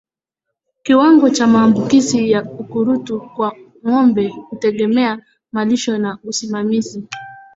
[0.83, 3.55] Kiwango cha maambukizi ya ukurutu kwa
[3.87, 5.19] ngombe hutegemea
[5.51, 7.03] malisho na usimamizi